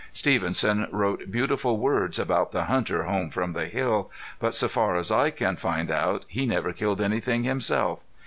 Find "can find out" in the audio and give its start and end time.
5.29-6.25